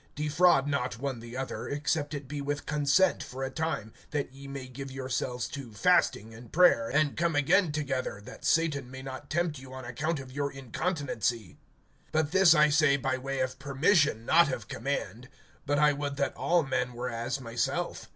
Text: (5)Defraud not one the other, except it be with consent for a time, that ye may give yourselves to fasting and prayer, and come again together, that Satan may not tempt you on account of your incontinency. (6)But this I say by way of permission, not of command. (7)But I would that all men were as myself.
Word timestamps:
(5)Defraud 0.17 0.65
not 0.65 0.97
one 0.97 1.19
the 1.19 1.37
other, 1.37 1.69
except 1.69 2.15
it 2.15 2.27
be 2.27 2.41
with 2.41 2.65
consent 2.65 3.21
for 3.21 3.43
a 3.43 3.51
time, 3.51 3.93
that 4.09 4.33
ye 4.33 4.47
may 4.47 4.67
give 4.67 4.89
yourselves 4.91 5.47
to 5.49 5.71
fasting 5.73 6.33
and 6.33 6.51
prayer, 6.51 6.89
and 6.89 7.15
come 7.15 7.35
again 7.35 7.71
together, 7.71 8.19
that 8.19 8.43
Satan 8.43 8.89
may 8.89 9.03
not 9.03 9.29
tempt 9.29 9.59
you 9.59 9.71
on 9.75 9.85
account 9.85 10.19
of 10.19 10.31
your 10.31 10.51
incontinency. 10.51 11.59
(6)But 12.13 12.31
this 12.31 12.55
I 12.55 12.69
say 12.69 12.97
by 12.97 13.19
way 13.19 13.41
of 13.41 13.59
permission, 13.59 14.25
not 14.25 14.51
of 14.51 14.67
command. 14.67 15.29
(7)But 15.67 15.77
I 15.77 15.93
would 15.93 16.15
that 16.15 16.35
all 16.35 16.63
men 16.63 16.93
were 16.93 17.11
as 17.11 17.39
myself. 17.39 18.09